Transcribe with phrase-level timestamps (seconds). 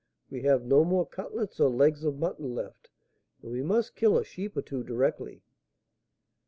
[0.31, 2.89] We have no more cutlets or legs of mutton left,
[3.43, 5.43] and we must kill a sheep or two directly."